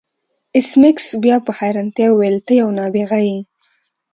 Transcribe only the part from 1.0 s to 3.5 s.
بیا په حیرانتیا وویل ته یو نابغه یې